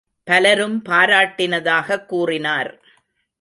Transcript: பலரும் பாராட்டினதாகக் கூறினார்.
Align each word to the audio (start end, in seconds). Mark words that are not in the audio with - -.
பலரும் 0.23 0.83
பாராட்டினதாகக் 0.85 2.05
கூறினார். 2.05 2.81